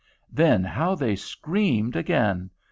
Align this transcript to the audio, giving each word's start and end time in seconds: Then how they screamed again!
Then 0.31 0.63
how 0.63 0.95
they 0.95 1.15
screamed 1.15 1.95
again! 1.95 2.49